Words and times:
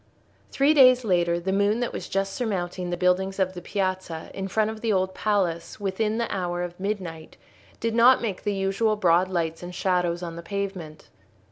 Three 0.49 0.73
days 0.73 1.05
later 1.05 1.39
the 1.39 1.53
moon 1.53 1.79
that 1.81 1.93
was 1.93 2.09
just 2.09 2.33
surmounting 2.33 2.89
the 2.89 2.97
buildings 2.97 3.37
of 3.37 3.53
the 3.53 3.61
piazza 3.61 4.31
in 4.33 4.47
front 4.47 4.71
of 4.71 4.81
the 4.81 4.91
Old 4.91 5.13
Palace 5.13 5.79
within 5.79 6.17
the 6.17 6.25
hour 6.35 6.63
of 6.63 6.79
midnight, 6.79 7.37
did 7.79 7.93
not 7.93 8.19
make 8.19 8.41
the 8.41 8.55
usual 8.55 8.95
broad 8.95 9.27
lights 9.29 9.61
and 9.61 9.75
shadows 9.75 10.23
on 10.23 10.37
the 10.37 10.41
pavement. 10.41 11.09